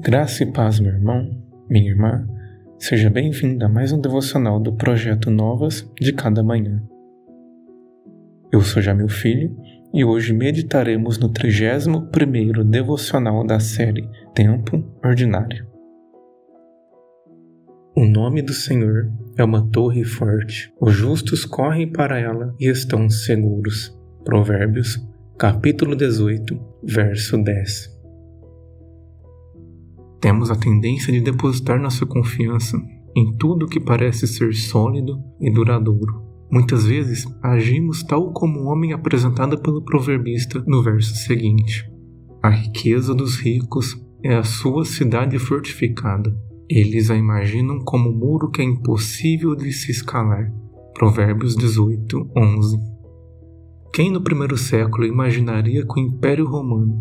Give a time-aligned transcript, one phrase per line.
[0.00, 1.28] Graça e paz, meu irmão,
[1.68, 2.24] minha irmã.
[2.78, 6.80] Seja bem-vindo a mais um devocional do projeto Novas de Cada Manhã.
[8.52, 9.56] Eu sou Jamil Filho
[9.92, 15.66] e hoje meditaremos no 31º devocional da série Tempo Ordinário.
[17.96, 20.72] O nome do Senhor é uma torre forte.
[20.80, 23.98] Os justos correm para ela e estão seguros.
[24.24, 25.04] Provérbios,
[25.36, 27.97] capítulo 18, verso 10.
[30.20, 32.80] Temos a tendência de depositar nossa confiança
[33.14, 36.22] em tudo que parece ser sólido e duradouro.
[36.50, 41.84] Muitas vezes agimos tal como o homem apresentado pelo proverbista no verso seguinte:
[42.42, 46.34] A riqueza dos ricos é a sua cidade fortificada.
[46.68, 50.52] Eles a imaginam como um muro que é impossível de se escalar.
[50.94, 52.78] Provérbios 18, 11.
[53.92, 56.94] Quem no primeiro século imaginaria que o Império Romano,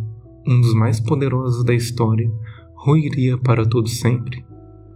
[0.48, 2.30] um dos mais poderosos da história,
[2.78, 4.46] ruiria para todo sempre?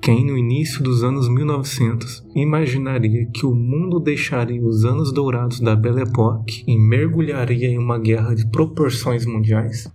[0.02, 5.76] Quem no início dos anos 1900 imaginaria que o mundo deixaria os anos dourados da
[5.76, 9.91] Belle Époque e mergulharia em uma guerra de proporções mundiais?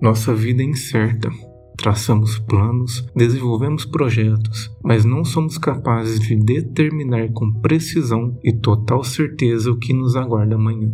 [0.00, 1.30] Nossa vida é incerta.
[1.76, 9.70] Traçamos planos, desenvolvemos projetos, mas não somos capazes de determinar com precisão e total certeza
[9.70, 10.92] o que nos aguarda amanhã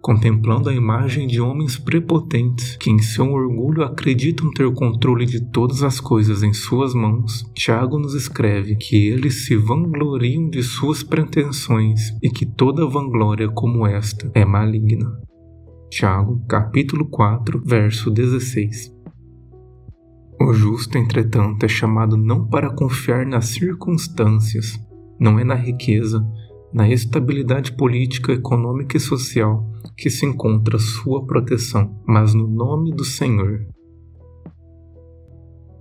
[0.00, 5.40] contemplando a imagem de homens prepotentes que, em seu orgulho, acreditam ter o controle de
[5.50, 11.02] todas as coisas em suas mãos, Tiago nos escreve que eles se vangloriam de suas
[11.02, 15.10] pretensões e que toda vanglória como esta é maligna.
[15.90, 18.98] Tiago, capítulo 4, verso 16.
[20.40, 24.78] O justo, entretanto, é chamado não para confiar nas circunstâncias,
[25.18, 26.24] não é na riqueza,
[26.72, 29.66] na estabilidade política, econômica e social
[29.96, 33.66] que se encontra sua proteção, mas no nome do Senhor.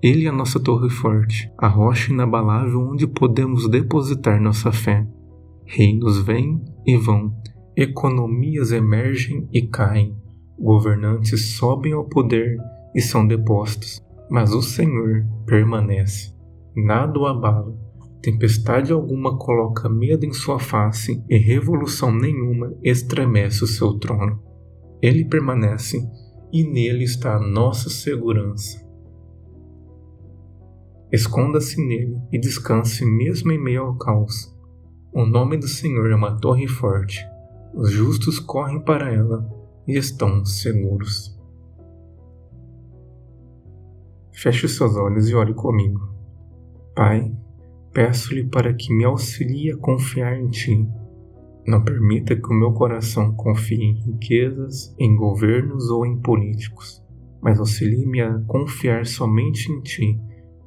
[0.02, 5.08] Ele é a nossa torre forte, a rocha inabalável onde podemos depositar nossa fé.
[5.66, 7.36] Reinos vêm e vão,
[7.76, 10.16] economias emergem e caem,
[10.58, 12.58] governantes sobem ao poder
[12.96, 16.34] e são depostos, mas o Senhor permanece.
[16.76, 17.87] Nada o abala
[18.22, 24.42] Tempestade alguma coloca medo em sua face e revolução nenhuma estremece o seu trono.
[25.02, 26.00] Ele permanece
[26.52, 28.86] e nele está a nossa segurança.
[31.12, 34.54] Esconda-se nele e descanse mesmo em meio ao caos.
[35.14, 37.26] O nome do Senhor é uma torre forte.
[37.74, 39.48] Os justos correm para ela
[39.88, 41.38] e estão seguros.
[44.34, 46.00] Feche os seus olhos e ore comigo.
[46.94, 47.32] Pai,
[47.98, 50.88] Peço-lhe para que me auxilie a confiar em Ti.
[51.66, 57.04] Não permita que o meu coração confie em riquezas, em governos ou em políticos,
[57.42, 60.22] mas auxilie-me a confiar somente em Ti,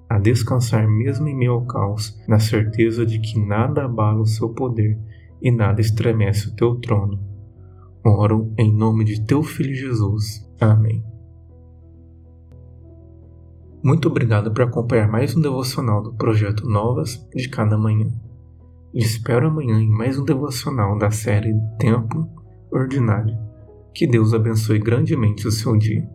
[0.08, 4.98] a descansar mesmo em ao caos, na certeza de que nada abala o Seu poder
[5.40, 7.16] e nada estremece o Teu trono.
[8.04, 10.44] Oro em nome de Teu Filho Jesus.
[10.60, 11.00] Amém.
[13.82, 18.08] Muito obrigado por acompanhar mais um devocional do projeto Novas de Cada Manhã.
[18.92, 22.28] E espero amanhã em mais um devocional da série Tempo
[22.70, 23.34] Ordinário.
[23.94, 26.06] Que Deus abençoe grandemente o seu dia.